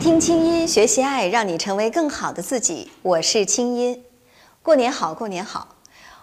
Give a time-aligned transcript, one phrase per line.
[0.00, 2.90] 听清音，学习爱，让你成为更好的自己。
[3.02, 4.02] 我是清音。
[4.64, 5.76] 过年好，过年好！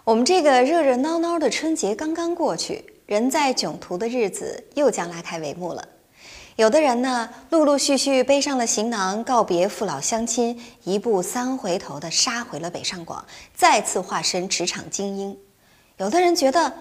[0.04, 5.88] 我们这个热热闹闹的春节刚刚过去，人在囧途的日子又将拉开帷幕了。
[6.56, 13.24] 有的人呢，陆陆续续背上了行囊，告别父老乡亲，一步三回头的杀回了北上广，
[13.54, 15.34] 再次化身职场精英。
[15.98, 16.72] 有的人觉得，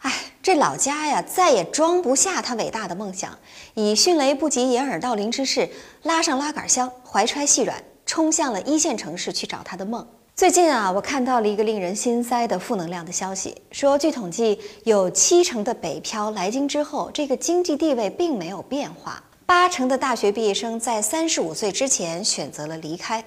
[0.00, 3.38] 哎，这老家呀，再也装不下他伟大的梦想，
[3.72, 5.66] 以迅雷不及掩耳盗铃之势，
[6.02, 10.06] 拉上拉杆箱，怀揣细软，冲向了一线城市去找他的梦。
[10.36, 19.22] 最近啊，我看到了一个令人心塞的负能量的消息，说据统计，有七成的北漂来京之后，这个经济地位并没有变化。
[19.46, 23.24] 八成的大学毕业生在三十五岁之前选择了离开，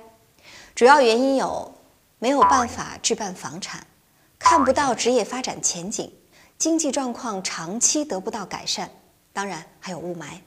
[0.75, 1.73] 主要原因有
[2.19, 3.83] 没有办法置办房产，
[4.43, 6.11] 看不到职业发展前景，
[6.57, 8.89] 经济状况长期得不到改善，
[9.31, 10.39] 当然还有雾霾。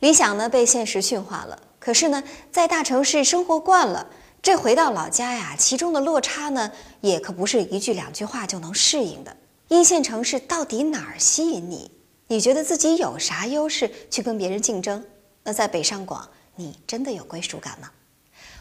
[0.00, 4.06] 理想呢被现实驯化了，可是呢，在大城市生活惯了，
[4.42, 9.34] 这回到老家呀，其中的落差呢，也可不是一句两句话就能适应的。
[9.68, 11.90] 一线城市到底哪儿吸引你？
[12.26, 15.02] 你觉得自己有啥优势去跟别人竞争？
[15.44, 17.88] 那在北上广，你真的有归属感吗？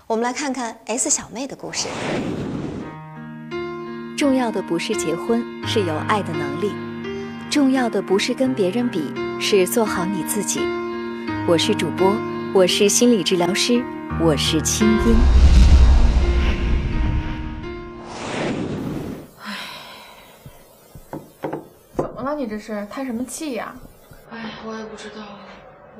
[0.08, 1.88] 我们来看看 S 小妹的故事。
[4.16, 6.69] 重要的不是结婚，是有爱的能力；
[7.50, 10.59] 重要的不是跟别人比，是做好你自己。
[11.47, 12.16] 我是主播，
[12.53, 13.83] 我是心理治疗师，
[14.22, 15.16] 我是清音。
[19.42, 19.58] 唉，
[21.95, 23.75] 怎么了你这是叹什么气呀？
[24.30, 25.23] 唉，我也不知道。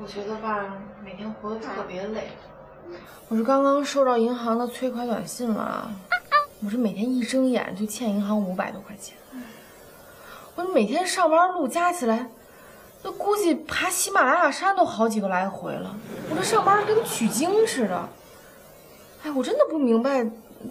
[0.00, 0.64] 我觉得吧，
[1.04, 2.28] 每天活得特别累。
[3.28, 5.90] 我是刚刚收到银行的催款短信了，
[6.64, 9.14] 我这每天一睁眼就欠银行五百多块钱。
[10.54, 12.26] 我这每天上班路加起来，
[13.02, 15.94] 那估计爬喜马拉雅山都好几个来回了。
[16.30, 18.08] 我这上班跟取经似的。
[19.24, 20.26] 哎，我真的不明白，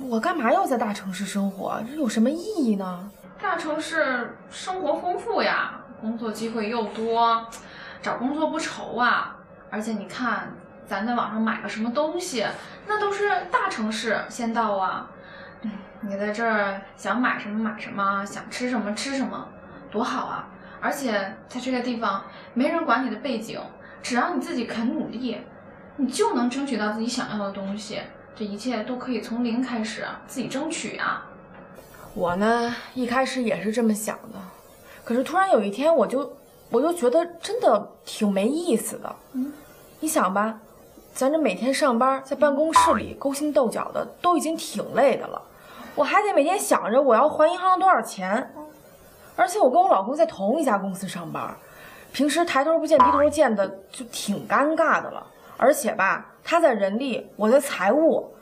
[0.09, 1.79] 我干嘛要在大城市生活？
[1.87, 3.11] 这有什么意义呢？
[3.39, 7.45] 大城市生活丰富呀，工作机会又多，
[8.01, 9.37] 找工作不愁啊。
[9.69, 10.55] 而且你看，
[10.87, 12.43] 咱在网上买个什么东西，
[12.87, 15.07] 那都是大城市先到啊。
[16.03, 19.47] 嗯，你在这儿想买什么买什么，想吃什么吃什么，
[19.91, 20.47] 多好啊！
[20.81, 23.59] 而且在这个地方，没人管你的背景，
[24.01, 25.37] 只要你自己肯努力，
[25.97, 27.99] 你就能争取到自己想要的东西。
[28.35, 31.25] 这一切都可以从零开始，自己争取啊。
[32.13, 34.39] 我呢，一开始也是这么想的，
[35.03, 36.35] 可是突然有一天，我就
[36.69, 39.15] 我就觉得真的挺没意思的。
[39.33, 39.53] 嗯，
[39.99, 40.59] 你想吧，
[41.13, 45.41] 咱这每天上班在办公室里勾心斗角的，都已经挺累的了，
[45.95, 48.53] 我还得每天想着我要还银行多少钱，
[49.35, 51.55] 而且我跟我老公在同一家公司上班，
[52.11, 55.25] 平时抬头不见低头见的，就挺尴尬的了。
[55.57, 58.33] 而且吧，他在人力，我在财务。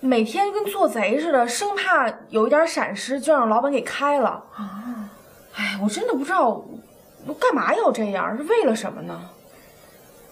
[0.00, 5.08] 每天跟做贼似的，生怕有一点闪失就让老板给开了啊！
[5.54, 6.62] 哎，我真的不知道
[7.26, 9.30] 我干嘛要这样，是为了什么呢？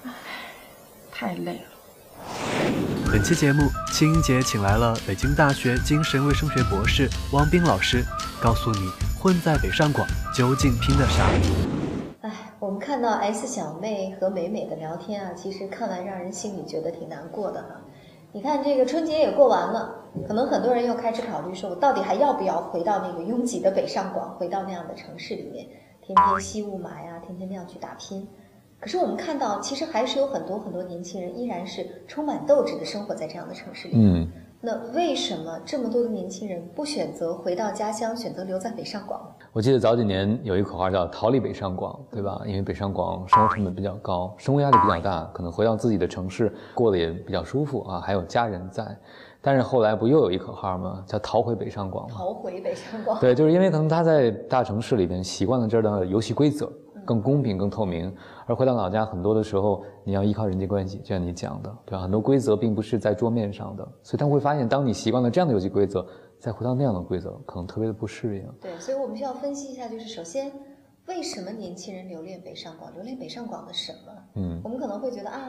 [0.05, 0.11] 唉，
[1.11, 1.74] 太累了。
[3.15, 8.05] 本期节目，青音姐请来了北京大学精神卫生学博士汪冰老师，
[8.43, 10.05] 告诉你混在北上广
[10.35, 11.25] 究竟拼的啥？
[12.23, 17.81] 哎，我们看到 S 小妹和美美的聊天啊，其实看完让人心里觉得挺难过的哈。
[18.33, 19.95] 你看，这个春节也过完了，
[20.27, 25.65] 可能很多人又开始考虑说，我到底还要不要回到那个拥挤的北上广，回到那样的城市里面，
[26.03, 28.27] 天天吸雾霾啊，天天那样去打拼。
[28.85, 33.95] 可是我们看到，其实还是有很多很多年轻人依然是充满斗志的生活在这样的城市里。
[33.97, 34.29] 嗯。
[34.61, 39.21] 那为什么这么多的年轻人不选择回到家乡，选择留在北上广？
[39.55, 42.43] 我记得早几年有一口号叫“逃离北上广”，对吧？
[42.47, 48.87] 因为北上广生活成本比较高，生活压力比较大，可能回到自己的城市过得也比较舒服啊，还有家人在。
[49.41, 51.03] 但是后来不又有一口号吗？
[51.07, 53.19] 叫“逃回北上广”逃回北上广。
[53.19, 56.71] 对，就是因为可能他在大城市里边习惯了这儿的游戏规则，
[57.05, 58.15] 更公平、更透明。
[58.47, 62.03] 而回到老家，很多的时候你要依靠人际关系，就像你讲的，对吧？
[62.03, 66.07] 很多规则并不是在桌面上的，所以他会发现，当你习惯了这样的游戏规则，
[66.39, 68.47] 再回到那样的规则，可能特别的不适应。
[68.61, 70.53] 对，所以我们需要分析一下，就是首先，
[71.07, 72.93] 为什么年轻人留恋北上广？
[72.93, 74.13] 留恋北上广的什么？
[74.35, 75.41] 嗯，我们可能会觉得啊，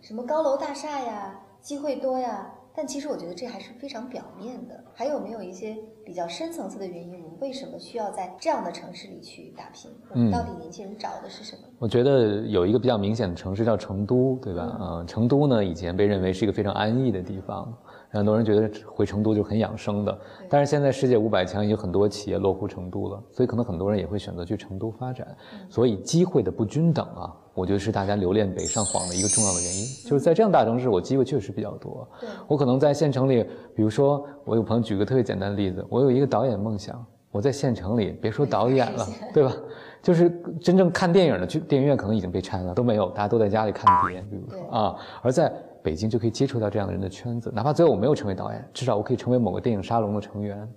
[0.00, 2.52] 什么高楼大厦呀，机会多呀。
[2.74, 7.22] 但其实我觉得这还是非常表面的，还有没有一些比较深层次的原因？
[7.22, 9.90] 我们为什么需要在这样的城市里去打拼？
[10.10, 11.62] 我们，到底年轻人找的是什么？
[11.78, 14.78] 我觉得有一个比较明显的城市叫成都，对吧？
[14.80, 17.76] 嗯，成都呢以前被认为是一个非常安逸的地方，
[18.10, 20.18] 很多人觉得回成都就很养生的。
[20.48, 25.26] 但是现在世界五百强已经很多企业落户成都了，所以可能很多人也会选择去成都发展。
[25.68, 29.84] 所以机会的不均等啊，我觉得是大家留恋北上广的一个重要的原因。
[30.04, 32.08] 就是在这样大城市，我机会确实比较多。
[32.48, 39.54] 我可能在县城里，比如说我有朋友举个特别简单的例子，我有一个导演梦想，我在县城里，别说导演了，对吧？
[40.02, 40.30] 就是
[40.62, 44.96] 真正看电影的去电影院可能已经被拆了，都没有，大家都在家里看碟，比如说啊。
[45.22, 50.74] 而在北京就可以接触到这样的人的圈子，哪怕最后我没有成为导演，至少我可以成为某个电影沙龙的成员。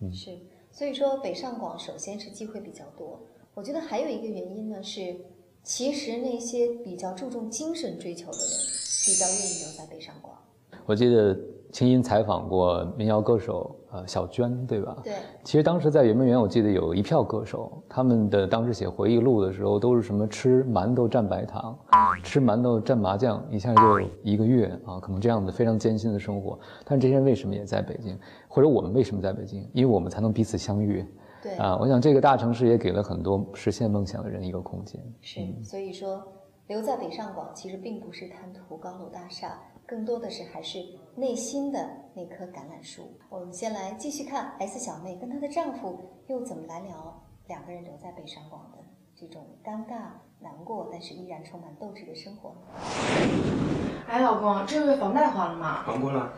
[0.00, 0.30] 嗯，是。
[0.70, 3.20] 所以说北上广首先是机会比较多，
[3.54, 5.16] 我觉得还有一个原因呢是，
[5.62, 8.48] 其实那些比较注重精神追求的人，
[9.06, 10.36] 比较愿意留在北上广。
[10.86, 11.36] 我记得。
[11.74, 14.96] 青音采访过民谣歌手呃小娟，对吧？
[15.02, 15.14] 对。
[15.42, 21.76] 其实当时在圆明园，我记得有一票歌手，他们的当时写回忆录的时候，都是什么吃馒头蘸白糖，
[22.22, 26.56] 吃馒头蘸麻酱，一下就一个月啊，可能这样的非常艰辛的生活。
[26.84, 28.16] 但这些人为什么也在北京？
[28.46, 29.68] 或者我们为什么在北京？
[29.72, 31.04] 因为我们才能彼此相遇。
[31.42, 31.56] 对。
[31.56, 35.02] 啊，我想这个大城市也给了很多实现梦想的人一个空间。
[35.20, 35.40] 是。
[35.64, 36.22] 所以说，
[36.68, 39.58] 留在北上广其实并不是贪图高楼大厦。
[39.94, 43.16] 更多的是还是内心的那棵橄榄树。
[43.28, 48.78] 我们先来继续看 S 小妹跟她的丈夫又怎么来聊两个人留在北上广的
[49.14, 50.06] 这种尴尬、
[50.40, 52.56] 难过，但是依然充满斗志的生活。
[54.08, 55.84] 哎，老公，这个月房贷还了吗？
[55.84, 56.32] 还过了。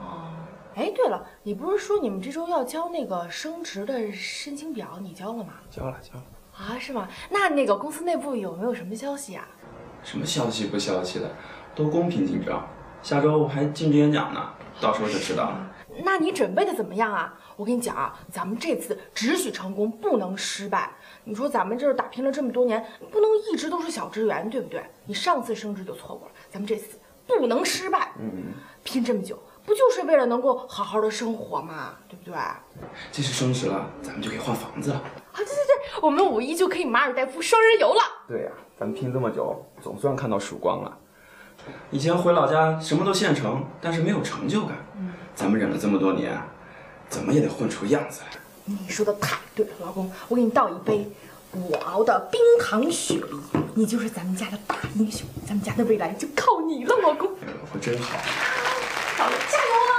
[0.00, 0.32] 哦，
[0.74, 5.52] 哎，对了，你不是说你们这周要交那个升职的申请表，你交了吗？
[5.68, 6.24] 交了，交了。
[6.56, 7.06] 啊，是吗？
[7.28, 9.46] 那那个公司内部有没有什么消息啊？
[10.02, 11.30] 什么消息不消息的，
[11.74, 12.58] 都公平竞争。
[13.02, 14.40] 下周我还竞职演讲呢，
[14.80, 15.70] 到时候就知道了。
[16.04, 17.34] 那你准备的怎么样啊？
[17.56, 20.90] 我跟你讲啊，咱们这次只许成功，不能失败。
[21.24, 24.82] 你说咱们这儿打拼了这么多年，不能一直都是小职员，对不对？
[25.04, 26.96] 你上次升职就错过了，咱们这次
[27.26, 28.12] 不能失败。
[28.18, 28.52] 嗯，
[28.84, 31.94] 拼这么久，不就是为了能够好好的生活吗？
[32.08, 32.34] 对不对？
[33.10, 34.96] 这次升职了，咱们就可以换房子了。
[34.96, 38.00] 啊，对对对，我们五一就可以马尔代夫双人游了。
[38.28, 40.98] 对呀，咱们拼这么久，总算看到曙光了。
[41.90, 44.76] 以前回老家什么都现成，但是没有成就感。
[44.96, 46.40] 嗯，咱们忍了这么多年，
[47.08, 48.28] 怎么也得混出样子来。
[48.64, 51.10] 你说的太对了，老公，我给你倒一杯
[51.50, 57.28] 我熬的冰糖雪梨，你就是咱们家的大英雄，咱们家的未来就靠你了，老公。
[57.28, 58.16] 老婆真好。
[59.18, 59.94] 好了，加油啊！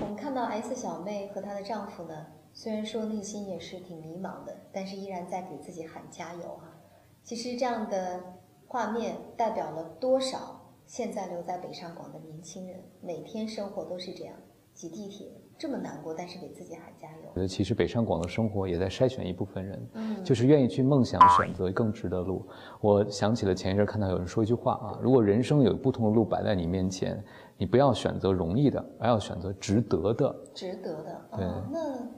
[0.00, 2.14] 我们看到 S 小妹和她的丈夫呢，
[2.52, 6.74] 虽然说内心也是挺迷茫的，但是依然在给自己喊加油啊。
[7.22, 8.39] 其实这样的。
[8.72, 10.38] 画面代表了多少
[10.86, 12.80] 现在留在北上广的年轻人？
[13.00, 14.34] 每天生活都是这样，
[14.72, 15.26] 挤地铁
[15.58, 17.30] 这么难过，但是给自己喊加油。
[17.30, 22.46] 我觉得其实北上广的生活也在筛选一部分人，嗯，就是愿意去梦想，选择更直的路。
[22.80, 27.20] 我想起了前一阵看到有人说一句话啊：如果人生有不同的路摆在你面前，
[27.56, 30.32] 你不要选择容易的，而要选择值得的。
[30.54, 32.08] 值得的，对，那。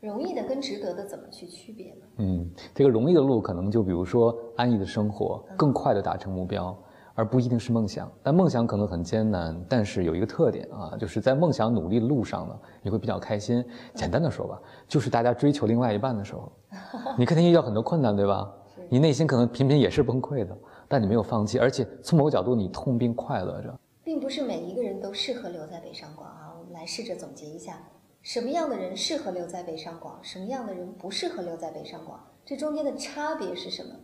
[0.00, 2.00] 容易的跟值得的怎么去区别呢？
[2.18, 6.74] 嗯，这个容易的路可能就比如说安逸的生活，更快的达成目标，
[7.14, 8.10] 而不一定是梦想。
[8.22, 13.62] 但梦想可能很艰难，但是有一个特点啊，就是在梦想努力的路上呢，你会比较开心。
[13.94, 14.58] 简单的说吧，
[14.88, 16.50] 就是大家追求另外一半的时候，
[17.18, 18.50] 你肯定遇到很多困难，对吧？
[18.88, 20.56] 你内心可能频频也是崩溃的，
[20.88, 23.78] 但你没有放弃，而且从某个角度你痛并快乐着。
[24.02, 27.74] 并不是每一个人都适合留在北上广啊，我们来试着总结一下。
[28.22, 30.22] 什么样的人适合留在北上广？
[30.22, 32.30] 什么样的人不适合留在北上广？
[32.44, 33.94] 这中间的差别是什么？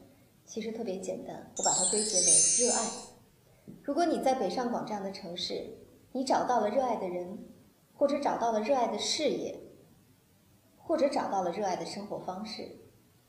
[0.47, 2.81] 其实特别简单，我把它归结为热爱。
[3.83, 5.77] 如果你在北上广这样的城市，
[6.13, 7.39] 你找到了热爱的人，
[7.95, 9.61] 或者找到了热爱的事业，
[10.79, 12.63] 或者找到了热爱的生活方式，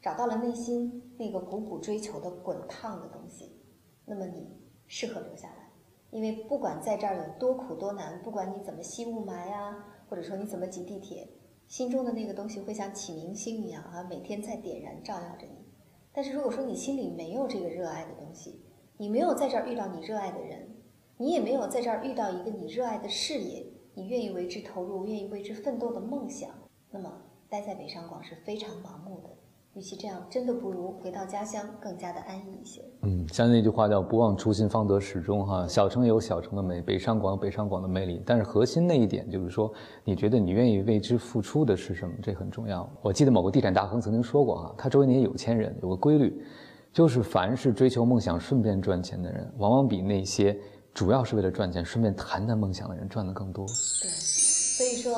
[0.02, 3.60] 找到了内心那个苦苦追求的滚烫的东西，
[4.06, 4.48] 那么你
[4.86, 5.72] 适合留下来。
[6.12, 9.96] 因为不管在这儿有多苦多难，不管你怎么吸雾霾啊。
[10.10, 11.28] 或者说你怎么挤地铁，
[11.68, 15.66] 心中的那个东西会像启明星一样啊，每天在点燃照耀着你。
[16.14, 18.64] 但是如果说你心里没有这个热爱的东西，
[18.98, 20.76] 你没有在这儿遇到你热爱的人，
[21.18, 26.50] 你也没有在这儿遇到一个你热爱的事业，你愿意为之投入、愿意为之奋斗的梦想，
[26.90, 29.30] 那么待在北上广是非常盲目的。
[29.78, 32.82] 与其这样，真的不如回到家乡更加的安逸一些。
[33.04, 35.68] 嗯，像那句话叫“不忘初心，方得始终”哈。
[35.68, 38.20] 小城有小城的美，北上广有北上广的魅力。
[38.26, 39.72] 但是核心那一点就是说，
[40.04, 42.12] 你觉得你愿意为之付出的是什么？
[42.24, 42.90] 这很重要。
[43.04, 46.44] 我记得某个地产大亨曾经说过哈，他周围那些有钱人有个规律，
[46.92, 50.58] 就是凡是追求梦想顺便赚钱的人，往往比那些
[50.92, 53.64] 主要是为了赚钱顺便谈谈梦想的人赚的更多。
[53.68, 55.14] 对，所以说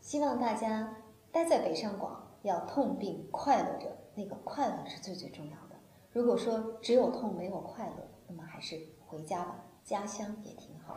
[0.00, 0.88] 希望大家
[1.32, 2.22] 待在北上广。
[2.46, 5.74] 要痛并快乐着，那个快乐是最最重要的。
[6.12, 10.96] 如果说只有痛没有快乐，那么还是回家吧，家乡也挺好。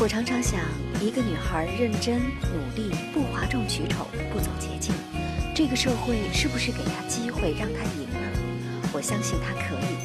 [0.00, 0.60] 我常常想，
[1.00, 4.94] 一个女孩认真努力，不哗众取宠，不走捷径，
[5.56, 8.90] 这个社会是不是给她机会让她赢呢？
[8.94, 9.98] 我相信她可以。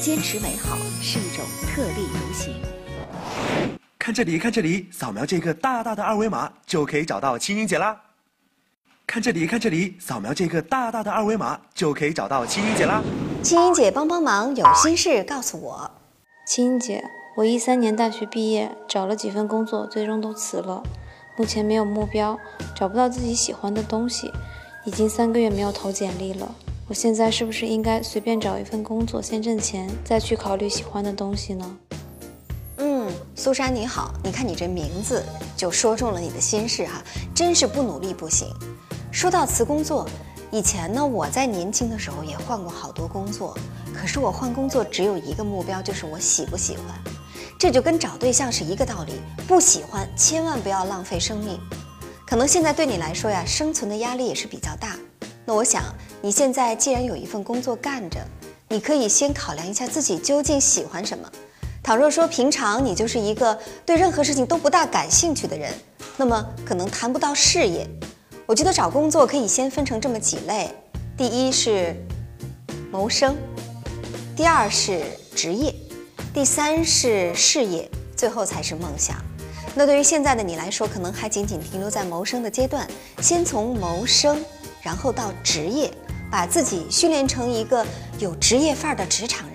[0.00, 3.77] 坚持美好是一种特立独行。
[4.08, 7.94] 看这里，看这里，扫描这个大大的二维码就可以找到青音姐啦。
[9.06, 13.02] 看这里，看这里，扫描这个大大的二维码就可以找到青音姐啦。
[13.42, 15.90] 青音姐帮帮忙，有心事告诉我。
[16.46, 17.04] 青音姐，
[17.36, 20.82] 我一三年大学毕业，找了几份工作，最终都辞了。
[21.36, 22.38] 目前没有目标，
[22.74, 24.32] 找不到自己喜欢的东西，
[24.86, 26.54] 已经三个月没有投简历了。
[26.86, 31.76] 我现在是不是应该随便找一份工作，先挣钱，再去考虑喜欢的东西呢？
[33.38, 35.24] 苏珊你好，你看你这名字
[35.56, 37.00] 就说中了你的心事哈，
[37.32, 38.52] 真是不努力不行。
[39.12, 40.08] 说到辞工作，
[40.50, 43.56] 以前呢我在年轻的时候也换过好多工作，
[43.94, 46.86] 可是我换工作只有一个目标，就是我喜不喜欢。
[47.56, 51.60] 这就跟找对象是一个道理，不喜欢千万不要浪费生命。
[52.26, 54.96] 可能现在对你来说呀，生存的压力也是比较大。
[55.44, 55.84] 那我想，
[56.20, 58.18] 你现在既然有一份工作干着，
[58.66, 61.30] 你可以先考量一下自己究竟喜欢什么。
[61.88, 65.72] 倘若说平常你就是一个对任何事情都不大感兴趣的人，
[66.18, 67.88] 那么可能谈不到事业。
[68.44, 70.70] 我觉得找工作可以先分成这么几类：
[71.16, 71.96] 第一是
[72.92, 73.34] 谋生，
[74.36, 75.00] 第二是
[75.34, 75.74] 职业，
[76.34, 79.16] 第三是事业，最后才是梦想。
[79.74, 82.86] 那对于现在的你来说，可能还仅仅停留在谋生的阶段，
[83.22, 84.38] 先从谋生。
[84.82, 85.90] 然后到职业，
[86.30, 87.82] 把自己训练成一个
[88.18, 89.47] 有职业范儿的职场。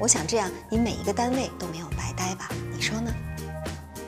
[0.00, 2.48] 我想这样，你每一个单位都没有白待吧？
[2.72, 3.12] 你说呢？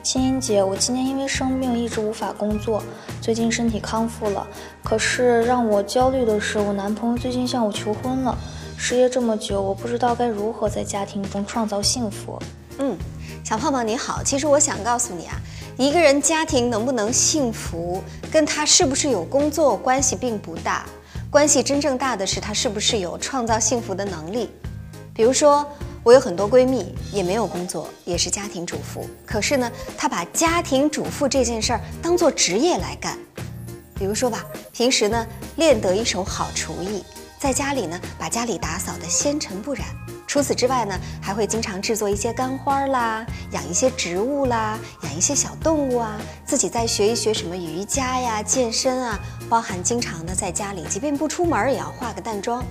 [0.01, 2.81] 青音姐，我今年因为生病一直无法工作，
[3.21, 4.47] 最近身体康复了。
[4.83, 8.35] 可是让我焦虑的是，我男朋友最近向我求婚了。
[8.77, 12.41] 失业这么久，我不知道该如何在家庭中创造幸福。
[12.79, 12.97] 嗯，
[13.43, 15.35] 小胖胖你好，其实我想告诉你啊。
[15.77, 20.85] 一个人家庭能不能幸福，跟他是不是有工作关系并不大，
[21.29, 24.49] 关系真正大的是他是不是有创造幸福的能力。
[25.13, 25.65] 比如说，
[26.03, 33.17] 我有很多闺蜜也没有工作，也是家庭主妇，可是呢，她把家庭主妇这件事儿当做职业来干。
[33.93, 35.27] 比如说吧，平时呢
[35.57, 37.03] 练得一手好厨艺，
[37.39, 39.85] 在家里呢把家里打扫得纤尘不染。
[40.25, 52.63] 除此之外呢，还会经常制作一些干花啦，养一些植物啦，养一些小动物啊，自己再学一学什么瑜伽呀、健身啊，包含经常的在家里，即便不出门也要化个淡妆。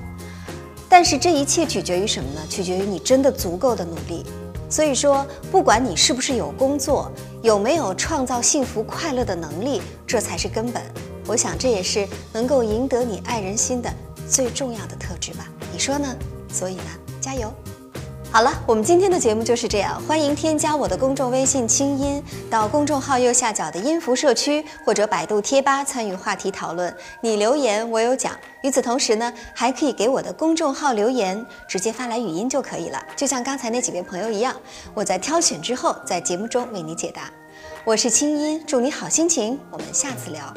[0.90, 2.40] 但是这一切取决于什么呢？
[2.50, 4.25] 取决于你真的足够的努力。
[4.68, 7.11] 所以说，不管你是不是有工作，
[7.42, 10.82] 有没有创造幸福快乐的能力，这才是根本。
[11.26, 13.88] 我想这也是能够赢得你爱人心的
[14.28, 15.49] 最重要的特质吧？
[15.73, 16.09] 你说呢？
[16.52, 16.82] 所以呢？
[17.20, 17.52] 加油！
[18.33, 20.01] 好了，我们今天的节目就是这样。
[20.07, 26.95] 欢迎添加我的公众微信“清音”，到公众号右下角的音符社区或者百度贴吧参与话题讨论。
[27.21, 28.33] 你留言我有奖。
[28.63, 33.05] 与此同时呢，还可以给我的公众号留言，直接发来语音就可以了。
[33.17, 34.55] 就像刚才那几位朋友一样，
[34.95, 37.23] 我在挑选之后，在节目中为你解答。
[37.85, 39.59] 我是清音，祝你好心情。
[39.73, 40.55] 我们下次聊。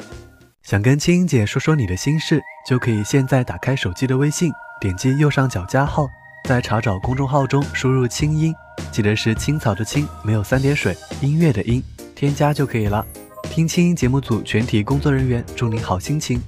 [0.62, 6.06] 想跟清音姐说说你的心事，就可以现在打开手机的微信，点击右上角加号。
[6.44, 8.54] 在查找公众号中输入“清音”，
[8.92, 11.82] 记得是青草的青，没有三点水，音乐的音，
[12.14, 13.02] 添加就可以了。
[13.44, 16.38] 听清音节目组全体工作人员祝你好心情。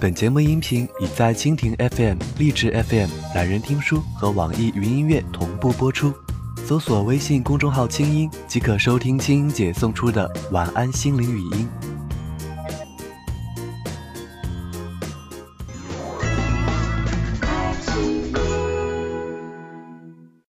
[0.00, 6.12] 本节目音频已在蜻蜓 FM、荔枝 FM、懒人听书和网易云音乐同步播出，
[6.66, 11.68] 搜索微信公众号“清音”即可收听清音姐送出的晚安心灵语音。